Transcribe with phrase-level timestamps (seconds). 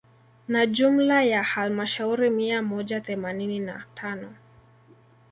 [0.47, 4.35] Na jumla ya halmashauri mia moja themanini na tano